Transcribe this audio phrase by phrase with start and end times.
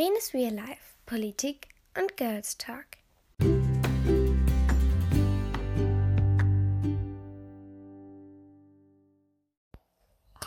[0.00, 2.86] Lenes Real Life, Politik und Girls Talk.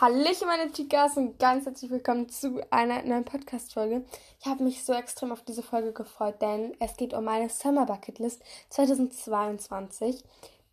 [0.00, 4.04] Hallöchen meine Chicas und ganz herzlich willkommen zu einer neuen Podcast-Folge.
[4.40, 7.86] Ich habe mich so extrem auf diese Folge gefreut, denn es geht um meine Summer
[7.86, 10.24] Bucket List 2022,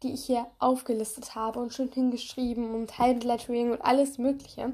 [0.02, 4.74] die ich hier aufgelistet habe und schon hingeschrieben und Highlighting und alles mögliche.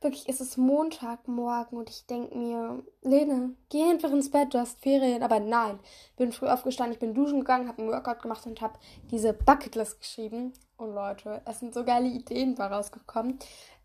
[0.00, 4.78] Wirklich, es ist Montagmorgen und ich denke mir, Lene, geh einfach ins Bett, du hast
[4.78, 5.24] Ferien.
[5.24, 5.80] Aber nein,
[6.16, 8.78] bin früh aufgestanden, ich bin duschen gegangen, habe einen Workout gemacht und habe
[9.10, 10.52] diese Bucketlist geschrieben.
[10.76, 13.40] Und Leute, es sind so geile Ideen da rausgekommen.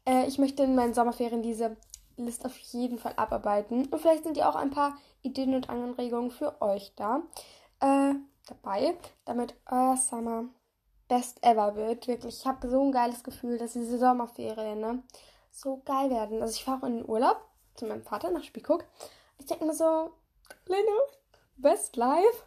[0.06, 1.78] Äh, ich möchte in meinen Sommerferien diese
[2.16, 3.88] List auf jeden Fall abarbeiten.
[3.88, 7.24] Und vielleicht sind ja auch ein paar Ideen und Anregungen für euch da.
[7.80, 8.14] Äh,
[8.48, 10.46] dabei, damit euer Summer
[11.08, 12.08] best ever wird.
[12.08, 15.04] Wirklich, ich habe so ein geiles Gefühl, dass diese Sommerferien, ne?
[15.54, 16.42] So geil werden.
[16.42, 17.38] Also ich fahre auch in den Urlaub
[17.76, 18.84] zu meinem Vater nach Spiekeroog.
[19.38, 20.12] Ich denke mir so,
[20.66, 21.00] Lene,
[21.58, 22.44] best life.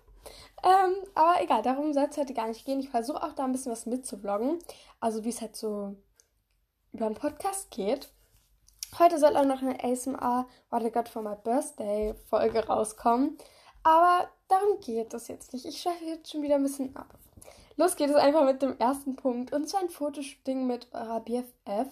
[0.63, 2.81] Ähm, aber egal, darum soll es heute gar nicht gehen.
[2.81, 4.59] Ich versuche auch da ein bisschen was mitzuvloggen.
[5.01, 5.95] Also wie es halt so
[6.93, 8.11] über einen Podcast geht.
[8.99, 13.39] Heute soll auch noch eine ASMR What I Got for My Birthday Folge rauskommen.
[13.83, 15.65] Aber darum geht es jetzt nicht.
[15.65, 17.15] Ich schweife jetzt schon wieder ein bisschen ab.
[17.77, 19.53] Los geht es einfach mit dem ersten Punkt.
[19.53, 21.89] Und zwar ein Fotoshooting mit eurer BFF.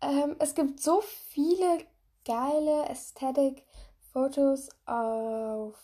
[0.00, 1.78] Ähm, es gibt so viele
[2.24, 5.74] geile Aesthetic-Fotos auf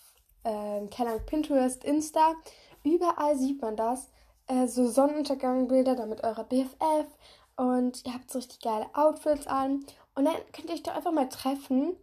[0.45, 2.35] ähm, keine Ahnung, Pinterest, Insta.
[2.83, 4.09] Überall sieht man das.
[4.47, 7.07] Äh, so Sonnenuntergangbilder da mit eurer BFF.
[7.57, 9.85] Und ihr habt so richtig geile Outfits an.
[10.15, 11.97] Und dann könnt ihr euch doch einfach mal treffen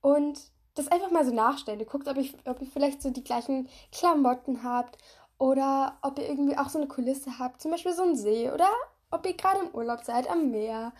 [0.00, 0.40] und
[0.74, 1.80] das einfach mal so nachstellen.
[1.80, 4.98] Ihr guckt, ob, ich, ob ihr vielleicht so die gleichen Klamotten habt
[5.38, 8.68] oder ob ihr irgendwie auch so eine Kulisse habt, zum Beispiel so ein See oder
[9.10, 10.92] ob ihr gerade im Urlaub seid am Meer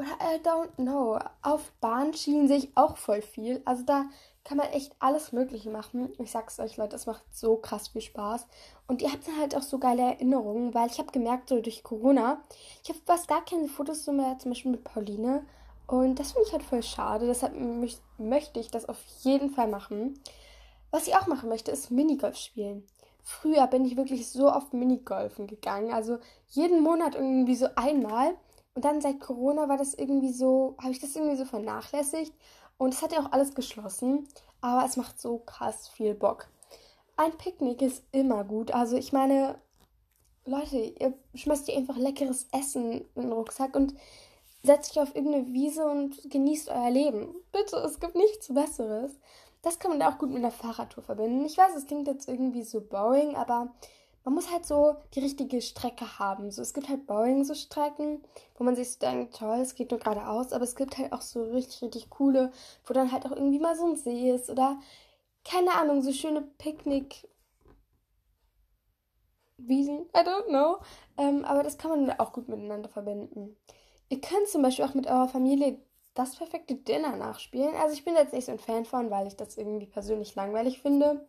[0.00, 1.18] oder I don't know.
[1.42, 3.60] Auf Bahnschienen sehe ich auch voll viel.
[3.64, 4.06] Also da
[4.44, 6.12] kann man echt alles Mögliche machen.
[6.18, 8.46] Ich sag's euch, Leute, es macht so krass viel Spaß.
[8.86, 11.82] Und ihr habt dann halt auch so geile Erinnerungen, weil ich habe gemerkt, so durch
[11.82, 12.42] Corona,
[12.82, 15.44] ich habe fast gar keine Fotos so mehr, zum Beispiel mit Pauline.
[15.86, 17.26] Und das finde ich halt voll schade.
[17.26, 17.54] Deshalb
[18.18, 20.18] möchte ich das auf jeden Fall machen.
[20.90, 22.84] Was ich auch machen möchte, ist Minigolf spielen.
[23.22, 25.92] Früher bin ich wirklich so oft Minigolfen gegangen.
[25.92, 26.18] Also
[26.48, 28.34] jeden Monat irgendwie so einmal.
[28.74, 32.32] Und dann seit Corona war das irgendwie so, habe ich das irgendwie so vernachlässigt.
[32.78, 34.28] Und es hat ja auch alles geschlossen.
[34.60, 36.48] Aber es macht so krass viel Bock.
[37.16, 38.72] Ein Picknick ist immer gut.
[38.72, 39.58] Also ich meine,
[40.44, 43.94] Leute, ihr schmeißt ihr einfach leckeres Essen in den Rucksack und
[44.62, 47.34] setzt euch auf irgendeine Wiese und genießt euer Leben.
[47.52, 49.12] Bitte, es gibt nichts Besseres.
[49.62, 51.44] Das kann man auch gut mit einer Fahrradtour verbinden.
[51.44, 53.74] Ich weiß, es klingt jetzt irgendwie so boring, aber
[54.24, 56.50] man muss halt so die richtige Strecke haben.
[56.50, 58.22] So, es gibt halt Boeing so Strecken,
[58.56, 61.22] wo man sich so denkt, toll, es geht nur geradeaus, aber es gibt halt auch
[61.22, 62.52] so richtig, richtig coole,
[62.84, 64.78] wo dann halt auch irgendwie mal so ein See ist oder
[65.44, 67.28] keine Ahnung, so schöne Picknick.
[69.56, 70.78] Wiesen, I don't know.
[71.18, 73.56] Ähm, aber das kann man auch gut miteinander verbinden.
[74.08, 75.78] Ihr könnt zum Beispiel auch mit eurer Familie
[76.14, 77.74] das perfekte Dinner nachspielen.
[77.76, 80.82] Also ich bin jetzt nicht so ein Fan von, weil ich das irgendwie persönlich langweilig
[80.82, 81.26] finde.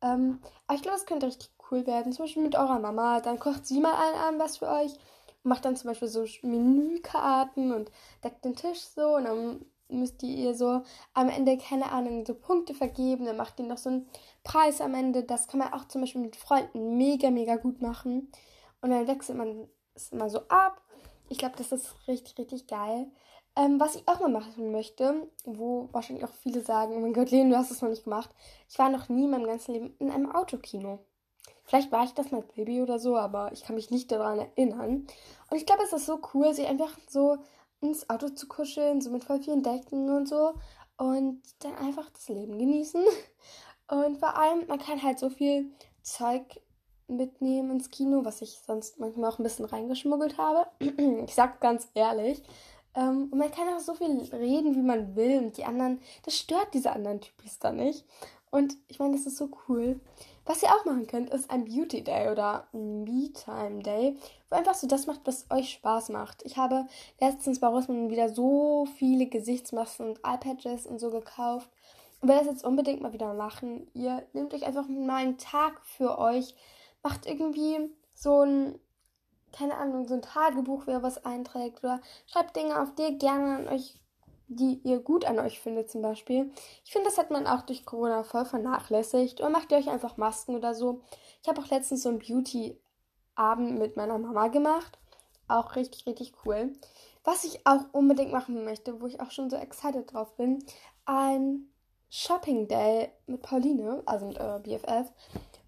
[0.00, 2.12] Ähm, aber ich glaube, es könnte richtig cool werden.
[2.12, 3.20] Zum Beispiel mit eurer Mama.
[3.20, 4.92] Dann kocht sie mal ein Abend was für euch.
[5.42, 7.90] Macht dann zum Beispiel so Menükarten und
[8.22, 9.16] deckt den Tisch so.
[9.16, 10.82] Und dann müsst ihr ihr so
[11.14, 13.24] am Ende, keine Ahnung, so Punkte vergeben.
[13.24, 14.08] Dann macht ihr noch so einen
[14.44, 15.24] Preis am Ende.
[15.24, 18.30] Das kann man auch zum Beispiel mit Freunden mega, mega gut machen.
[18.80, 20.80] Und dann wechselt man es immer so ab.
[21.28, 23.10] Ich glaube, das ist richtig, richtig geil.
[23.54, 27.30] Ähm, was ich auch mal machen möchte, wo wahrscheinlich auch viele sagen, oh mein Gott,
[27.30, 28.30] Leon, du hast es noch nicht gemacht.
[28.68, 31.00] Ich war noch nie in meinem ganzen Leben in einem Autokino.
[31.72, 35.06] Vielleicht war ich das mal Baby oder so, aber ich kann mich nicht daran erinnern.
[35.48, 37.38] Und ich glaube, es ist so cool, sich einfach so
[37.80, 40.52] ins Auto zu kuscheln, so mit voll vielen Decken und so.
[40.98, 43.02] Und dann einfach das Leben genießen.
[43.88, 45.70] Und vor allem, man kann halt so viel
[46.02, 46.60] Zeug
[47.08, 50.66] mitnehmen ins Kino, was ich sonst manchmal auch ein bisschen reingeschmuggelt habe.
[51.24, 52.42] ich sag ganz ehrlich,
[52.94, 55.38] ähm, und man kann auch so viel reden, wie man will.
[55.38, 58.04] Und die anderen, das stört diese anderen Typis da nicht.
[58.50, 59.98] Und ich meine, das ist so cool.
[60.44, 64.16] Was ihr auch machen könnt, ist ein Beauty Day oder ein Me-Time Day,
[64.50, 66.42] wo einfach so das macht, was euch Spaß macht.
[66.44, 66.86] Ich habe
[67.20, 71.70] letztens bei Rossmann wieder so viele Gesichtsmasken und Eyepatches und so gekauft.
[72.20, 73.88] Und will das jetzt unbedingt mal wieder machen.
[73.94, 76.54] Ihr nehmt euch einfach mal einen Tag für euch,
[77.02, 78.78] macht irgendwie so ein
[79.52, 83.56] keine Ahnung, so ein Tagebuch, wer was einträgt oder schreibt Dinge auf, die ihr gerne
[83.56, 84.00] an euch,
[84.56, 86.50] die ihr gut an euch findet zum Beispiel.
[86.84, 89.40] Ich finde, das hat man auch durch Corona voll vernachlässigt.
[89.40, 91.02] Oder macht ihr euch einfach Masken oder so.
[91.42, 94.98] Ich habe auch letztens so einen Beauty-Abend mit meiner Mama gemacht.
[95.48, 96.72] Auch richtig, richtig cool.
[97.24, 100.64] Was ich auch unbedingt machen möchte, wo ich auch schon so excited drauf bin,
[101.04, 101.68] ein
[102.14, 105.10] Shopping Day mit Pauline, also mit eurer BFF.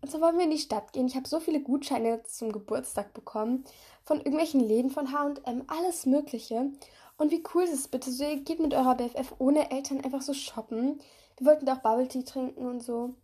[0.02, 1.06] Und so wollen wir in die Stadt gehen.
[1.06, 3.64] Ich habe so viele Gutscheine zum Geburtstag bekommen.
[4.02, 6.70] Von irgendwelchen Läden von HM, alles Mögliche.
[7.16, 8.10] Und wie cool ist es bitte?
[8.10, 11.00] So, ihr geht mit eurer BFF ohne Eltern einfach so shoppen.
[11.38, 13.14] Wir wollten da auch Bubble Tea trinken und so.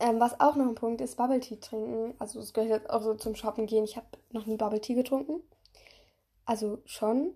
[0.00, 2.14] Ähm, was auch noch ein Punkt ist, Bubble Tea trinken.
[2.18, 3.84] Also es gehört jetzt auch so zum Shoppen gehen.
[3.84, 5.42] Ich habe noch nie Bubble Tea getrunken.
[6.44, 7.34] Also schon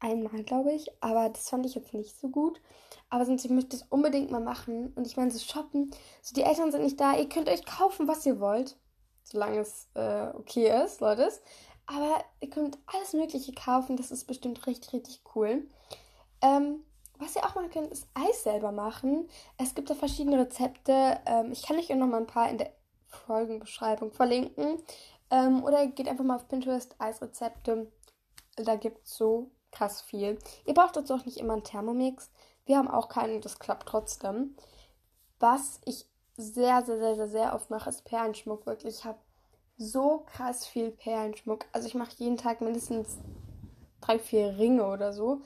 [0.00, 0.90] einmal, glaube ich.
[1.00, 2.60] Aber das fand ich jetzt nicht so gut.
[3.08, 4.92] Aber sonst, ich möchte das unbedingt mal machen.
[4.94, 5.90] Und ich meine, so shoppen.
[6.20, 7.16] So, die Eltern sind nicht da.
[7.16, 8.76] Ihr könnt euch kaufen, was ihr wollt.
[9.22, 11.30] Solange es äh, okay ist, Leute.
[11.90, 13.96] Aber ihr könnt alles Mögliche kaufen.
[13.96, 15.66] Das ist bestimmt richtig, richtig cool.
[16.40, 16.84] Ähm,
[17.18, 19.28] was ihr auch machen könnt, ist Eis selber machen.
[19.58, 21.18] Es gibt da verschiedene Rezepte.
[21.26, 22.72] Ähm, ich kann euch auch noch mal ein paar in der
[23.08, 24.80] Folgenbeschreibung verlinken.
[25.30, 27.90] Ähm, oder geht einfach mal auf Pinterest Eisrezepte.
[28.54, 30.38] Da gibt es so krass viel.
[30.66, 32.30] Ihr braucht dazu auch nicht immer einen Thermomix.
[32.66, 34.56] Wir haben auch keinen, das klappt trotzdem.
[35.40, 38.64] Was ich sehr, sehr, sehr, sehr, sehr oft mache, ist Perlenschmuck.
[38.66, 39.18] Wirklich, ich habe
[39.80, 41.64] so krass viel Perlenschmuck.
[41.72, 43.18] Also ich mache jeden Tag mindestens
[44.00, 45.40] drei, vier Ringe oder so.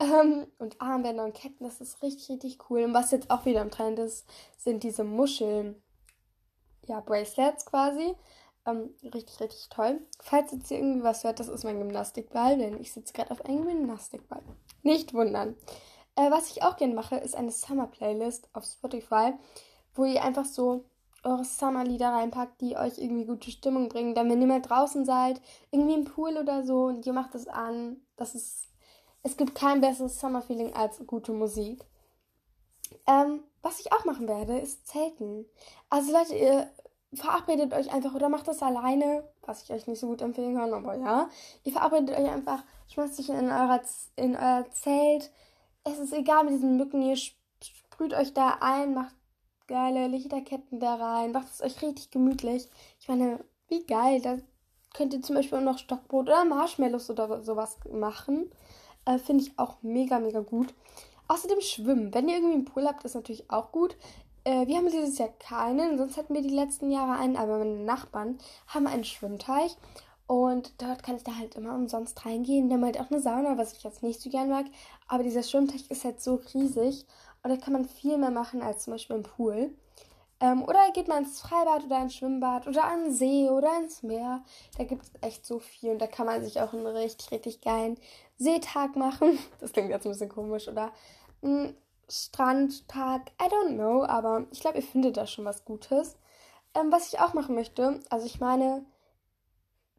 [0.00, 2.82] Ähm, und Armbänder und Ketten, das ist richtig, richtig cool.
[2.82, 4.26] Und was jetzt auch wieder im Trend ist,
[4.58, 5.80] sind diese Muscheln.
[6.86, 8.14] Ja, Bracelets quasi.
[8.66, 10.00] Ähm, richtig, richtig toll.
[10.20, 13.44] Falls jetzt hier irgendwie was hört, das ist mein Gymnastikball, denn ich sitze gerade auf
[13.44, 14.42] einem Gymnastikball.
[14.82, 15.56] Nicht wundern.
[16.16, 19.34] Äh, was ich auch gerne mache, ist eine Summer-Playlist auf Spotify,
[19.94, 20.84] wo ihr einfach so
[21.26, 24.14] eure Summer-Lieder reinpackt, die euch irgendwie gute Stimmung bringen.
[24.14, 25.40] Dann, wenn ihr mal draußen seid,
[25.70, 28.66] irgendwie im Pool oder so und ihr macht das an, das ist
[29.26, 31.84] es gibt kein besseres Summer-Feeling als gute Musik.
[33.08, 35.46] Ähm, was ich auch machen werde, ist Zelten.
[35.90, 36.70] Also Leute, ihr
[37.12, 40.72] verabredet euch einfach oder macht das alleine, was ich euch nicht so gut empfehlen kann,
[40.72, 41.28] aber ja.
[41.64, 43.80] Ihr verabredet euch einfach, schmeißt euch in, eurer,
[44.14, 45.32] in euer Zelt.
[45.82, 49.16] Es ist egal mit diesen Mücken, ihr sprüht euch da ein, macht
[49.66, 52.68] geile Lichterketten da rein, macht es euch richtig gemütlich.
[53.00, 54.38] Ich meine, wie geil, da
[54.94, 58.50] könnt ihr zum Beispiel auch noch Stockbrot oder Marshmallows oder sowas machen.
[59.04, 60.72] Äh, Finde ich auch mega, mega gut.
[61.28, 62.14] Außerdem Schwimmen.
[62.14, 63.96] Wenn ihr irgendwie einen Pool habt, ist natürlich auch gut.
[64.44, 67.84] Äh, wir haben dieses Jahr keinen, sonst hatten wir die letzten Jahre einen, aber meine
[67.84, 69.76] Nachbarn haben einen Schwimmteich.
[70.28, 72.68] Und dort kann ich da halt immer umsonst reingehen.
[72.68, 74.66] Der meint auch eine Sauna, was ich jetzt nicht so gern mag.
[75.06, 77.06] Aber dieser Schwimmteich ist halt so riesig.
[77.46, 79.70] Und da kann man viel mehr machen als zum Beispiel im Pool.
[80.40, 84.02] Ähm, oder geht man ins Freibad oder ins Schwimmbad oder an den See oder ins
[84.02, 84.42] Meer.
[84.76, 87.60] Da gibt es echt so viel und da kann man sich auch einen richtig, richtig
[87.60, 88.00] geilen
[88.36, 89.38] Seetag machen.
[89.60, 90.66] Das klingt jetzt ein bisschen komisch.
[90.66, 90.90] Oder
[91.40, 91.76] ein
[92.08, 93.30] Strandtag.
[93.40, 96.16] I don't know, aber ich glaube, ihr findet da schon was Gutes.
[96.74, 98.84] Ähm, was ich auch machen möchte, also ich meine,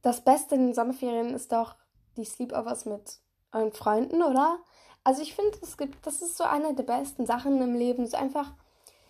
[0.02, 1.78] das Beste in den Sommerferien ist doch
[2.18, 3.20] die Sleepovers mit
[3.54, 4.60] euren Freunden, oder?
[5.08, 8.18] Also ich finde, es gibt, das ist so eine der besten Sachen im Leben, so
[8.18, 8.52] einfach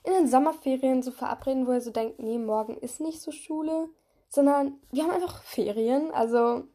[0.03, 3.89] in den Sommerferien so verabreden, wo ihr so denkt, nee, morgen ist nicht so Schule,
[4.29, 6.11] sondern wir haben einfach Ferien.
[6.11, 6.65] Also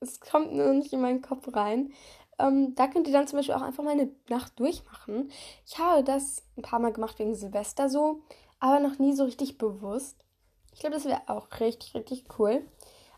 [0.00, 1.92] es kommt nur nicht in meinen Kopf rein.
[2.38, 5.30] Ähm, da könnt ihr dann zum Beispiel auch einfach mal eine Nacht durchmachen.
[5.66, 8.22] Ich habe das ein paar Mal gemacht wegen Silvester so,
[8.58, 10.16] aber noch nie so richtig bewusst.
[10.72, 12.66] Ich glaube, das wäre auch richtig, richtig cool.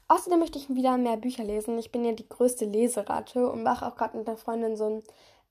[0.09, 1.79] Außerdem möchte ich wieder mehr Bücher lesen.
[1.79, 5.03] Ich bin ja die größte Leseratte und mache auch gerade mit einer Freundin so einen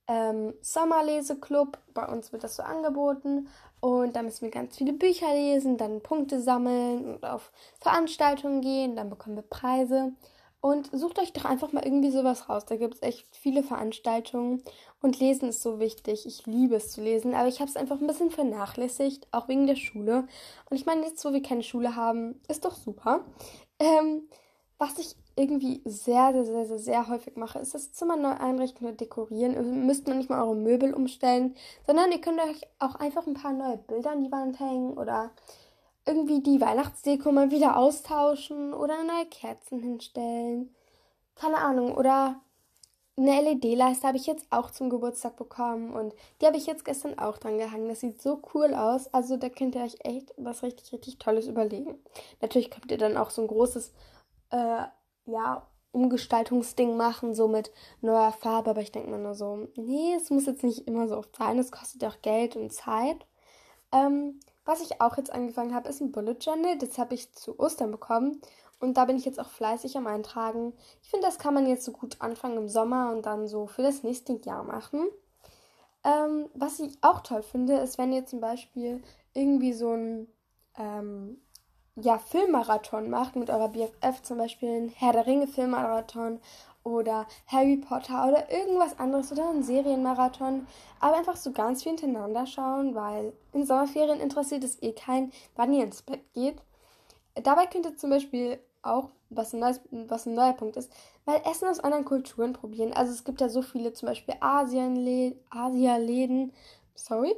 [0.08, 1.78] ähm, Sommerleseclub.
[1.94, 3.48] Bei uns wird das so angeboten.
[3.80, 7.52] Und da müssen wir ganz viele Bücher lesen, dann Punkte sammeln und auf
[7.82, 8.96] Veranstaltungen gehen.
[8.96, 10.14] Dann bekommen wir Preise.
[10.62, 12.64] Und sucht euch doch einfach mal irgendwie sowas raus.
[12.66, 14.64] Da gibt es echt viele Veranstaltungen.
[15.02, 16.26] Und Lesen ist so wichtig.
[16.26, 19.68] Ich liebe es zu lesen, aber ich habe es einfach ein bisschen vernachlässigt, auch wegen
[19.68, 20.26] der Schule.
[20.70, 23.26] Und ich meine, jetzt, wo wir keine Schule haben, ist doch super.
[23.80, 24.30] Ähm,
[24.78, 28.86] was ich irgendwie sehr, sehr, sehr, sehr, sehr häufig mache, ist das Zimmer neu einrichten
[28.86, 29.54] oder dekorieren.
[29.54, 31.56] Ihr müsst noch nicht mal eure Möbel umstellen,
[31.88, 35.32] sondern ihr könnt euch auch einfach ein paar neue Bilder an die Wand hängen oder
[36.06, 40.74] irgendwie die Weihnachtsdeko mal wieder austauschen oder neue Kerzen hinstellen.
[41.36, 41.96] Keine Ahnung.
[41.96, 42.40] Oder
[43.16, 47.18] eine LED-Leiste habe ich jetzt auch zum Geburtstag bekommen und die habe ich jetzt gestern
[47.20, 47.88] auch dran gehangen.
[47.88, 49.14] Das sieht so cool aus.
[49.14, 51.96] Also da könnt ihr euch echt was richtig, richtig Tolles überlegen.
[52.42, 53.94] Natürlich könnt ihr dann auch so ein großes
[54.52, 54.84] äh,
[55.26, 60.32] ja, Umgestaltungsding machen, so mit neuer Farbe, aber ich denke mir nur so, nee, es
[60.32, 63.28] muss jetzt nicht immer so oft sein, es kostet ja auch Geld und Zeit.
[63.92, 66.78] Ähm, was ich auch jetzt angefangen habe, ist ein Bullet Journal.
[66.78, 68.42] Das habe ich zu Ostern bekommen.
[68.80, 70.74] Und da bin ich jetzt auch fleißig am Eintragen.
[71.02, 73.82] Ich finde, das kann man jetzt so gut anfangen im Sommer und dann so für
[73.82, 75.08] das nächste Jahr machen.
[76.04, 79.02] Ähm, was ich auch toll finde, ist, wenn ihr zum Beispiel
[79.34, 80.28] irgendwie so ein
[80.78, 81.42] ähm,
[81.96, 86.40] ja, Filmmarathon macht mit eurer BFF, zum Beispiel ein Herr der Ringe Filmmarathon
[86.84, 90.68] oder Harry Potter oder irgendwas anderes oder einen Serienmarathon.
[91.00, 95.74] Aber einfach so ganz viel hintereinander schauen, weil in Sommerferien interessiert es eh keinen, wann
[95.74, 96.62] ihr ins Bett geht.
[97.36, 100.92] Dabei könnt ihr zum Beispiel auch, was ein, neues, was ein neuer Punkt ist,
[101.26, 102.94] mal Essen aus anderen Kulturen probieren.
[102.94, 106.52] Also es gibt ja so viele, zum Beispiel Asialäden,
[106.96, 107.36] sorry,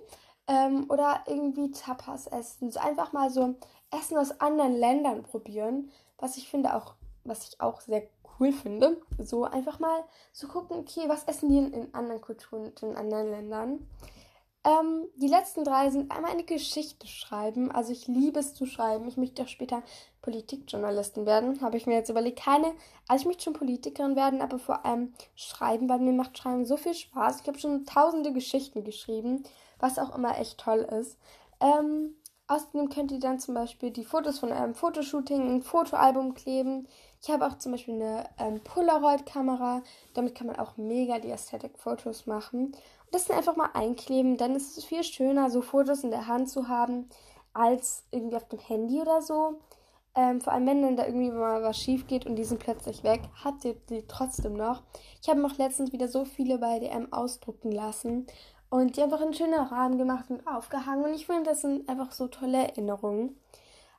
[0.48, 2.72] ähm, oder irgendwie Tapas essen.
[2.72, 3.56] So einfach mal so
[3.92, 8.04] Essen aus anderen Ländern probieren, was ich finde auch, was ich auch sehr
[8.40, 9.02] cool finde.
[9.18, 13.30] So einfach mal so gucken, okay, was essen die in, in anderen Kulturen, in anderen
[13.30, 13.88] Ländern.
[14.66, 17.72] Ähm, die letzten drei sind einmal eine Geschichte schreiben.
[17.72, 19.08] Also ich liebe es zu schreiben.
[19.08, 19.84] Ich möchte auch später
[20.24, 21.62] Politikjournalistin werden.
[21.62, 22.40] Habe ich mir jetzt überlegt.
[22.40, 22.74] Keine,
[23.08, 26.78] also ich möchte schon Politikerin werden, aber vor allem schreiben, weil mir macht Schreiben so
[26.78, 27.42] viel Spaß.
[27.42, 29.44] Ich habe schon tausende Geschichten geschrieben,
[29.80, 31.20] was auch immer echt toll ist.
[31.60, 32.16] Ähm,
[32.48, 36.88] Außerdem könnt ihr dann zum Beispiel die Fotos von eurem Fotoshooting in ein Fotoalbum kleben.
[37.22, 39.82] Ich habe auch zum Beispiel eine ähm, Polaroid-Kamera.
[40.14, 42.66] Damit kann man auch mega die Aesthetic-Fotos machen.
[42.68, 42.76] Und
[43.12, 44.38] das dann einfach mal einkleben.
[44.38, 47.10] Dann ist es viel schöner, so Fotos in der Hand zu haben,
[47.54, 49.60] als irgendwie auf dem Handy oder so.
[50.14, 53.04] Ähm, vor allem, wenn dann da irgendwie mal was schief geht und die sind plötzlich
[53.04, 54.84] weg, habt ihr die trotzdem noch.
[55.22, 58.28] Ich habe noch letztens wieder so viele bei DM ausdrucken lassen
[58.82, 61.06] und die einfach in schöner Rahmen gemacht und aufgehangen.
[61.06, 63.40] Und ich finde, das sind einfach so tolle Erinnerungen.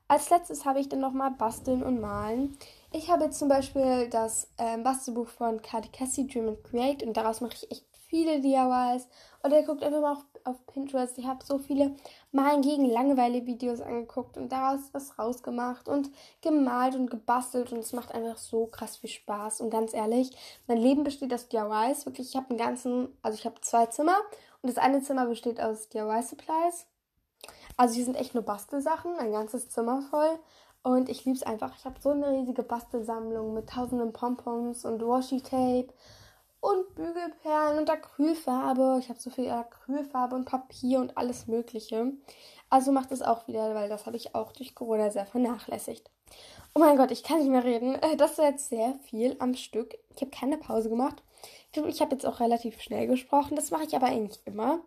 [0.08, 2.56] Als letztes habe ich dann nochmal Basteln und Malen.
[2.92, 7.16] Ich habe jetzt zum Beispiel das ähm, Bastelbuch von Kati Cassie Dream and Create und
[7.16, 9.08] daraus mache ich echt viele DIYs.
[9.42, 11.18] Oder guckt einfach mal auf, auf Pinterest.
[11.18, 11.94] Ich habe so viele
[12.32, 17.92] Malen gegen Langeweile Videos angeguckt und daraus was rausgemacht und gemalt und gebastelt und es
[17.92, 19.60] macht einfach so krass viel Spaß.
[19.60, 20.30] Und ganz ehrlich,
[20.66, 22.06] mein Leben besteht aus DIYs.
[22.06, 24.16] Wirklich, ich habe einen ganzen, also ich habe zwei Zimmer
[24.66, 26.86] das eine Zimmer besteht aus DIY-Supplies.
[27.76, 30.38] Also hier sind echt nur Bastelsachen, ein ganzes Zimmer voll.
[30.82, 31.76] Und ich liebe es einfach.
[31.76, 35.88] Ich habe so eine riesige Bastelsammlung mit tausenden Pompons und Washi-Tape
[36.60, 38.98] und Bügelperlen und Acrylfarbe.
[39.00, 42.12] Ich habe so viel Acrylfarbe und Papier und alles Mögliche.
[42.70, 46.10] Also macht es auch wieder, weil das habe ich auch durch Corona sehr vernachlässigt.
[46.74, 47.94] Oh mein Gott, ich kann nicht mehr reden.
[47.94, 49.96] Äh, das war jetzt sehr viel am Stück.
[50.14, 51.22] Ich habe keine Pause gemacht.
[51.84, 53.56] Ich habe jetzt auch relativ schnell gesprochen.
[53.56, 54.80] Das mache ich aber eigentlich immer.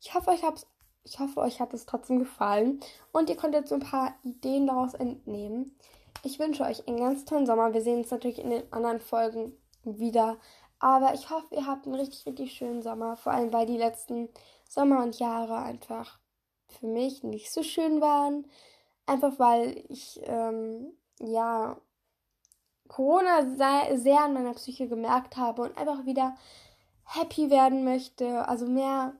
[0.00, 0.66] Ich hoffe, euch hab's,
[1.04, 2.80] ich hoffe, euch hat es trotzdem gefallen
[3.12, 5.76] und ihr konntet so ein paar Ideen daraus entnehmen.
[6.22, 7.74] Ich wünsche euch einen ganz tollen Sommer.
[7.74, 9.52] Wir sehen uns natürlich in den anderen Folgen
[9.84, 10.38] wieder.
[10.78, 13.16] Aber ich hoffe, ihr habt einen richtig, richtig schönen Sommer.
[13.16, 14.28] Vor allem, weil die letzten
[14.68, 16.18] Sommer und Jahre einfach
[16.68, 18.46] für mich nicht so schön waren.
[19.06, 21.76] Einfach weil ich, ähm, ja,
[22.94, 23.56] Corona
[23.96, 26.36] sehr an meiner Psyche gemerkt habe und einfach wieder
[27.04, 28.46] happy werden möchte.
[28.46, 29.14] Also mehr,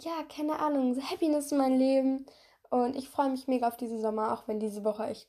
[0.00, 2.26] ja, keine Ahnung, Happiness in mein Leben.
[2.70, 5.28] Und ich freue mich mega auf diesen Sommer, auch wenn diese Woche echt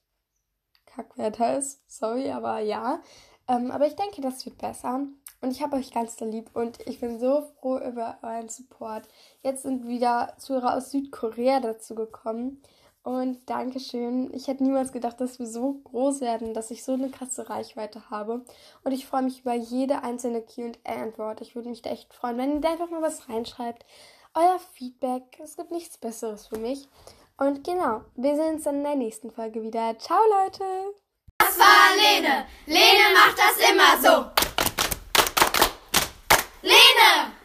[0.87, 1.83] Kackwetter ist.
[1.87, 3.01] Sorry, aber ja.
[3.47, 5.05] Ähm, aber ich denke, das wird besser.
[5.41, 9.07] Und ich habe euch ganz lieb und ich bin so froh über euren Support.
[9.43, 12.63] Jetzt sind wieder Zuhörer aus Südkorea dazu gekommen.
[13.03, 14.31] Und Dankeschön.
[14.33, 18.09] Ich hätte niemals gedacht, dass wir so groß werden, dass ich so eine krasse Reichweite
[18.11, 18.45] habe.
[18.83, 21.41] Und ich freue mich über jede einzelne QA-Antwort.
[21.41, 23.85] Ich würde mich da echt freuen, wenn ihr da einfach mal was reinschreibt.
[24.35, 25.39] Euer Feedback.
[25.43, 26.87] Es gibt nichts Besseres für mich.
[27.37, 29.97] Und genau, wir sehen uns dann in der nächsten Folge wieder.
[29.97, 30.63] Ciao, Leute!
[31.39, 32.45] Das war Lene.
[32.67, 34.25] Lene macht das immer so.
[36.61, 37.40] Lene!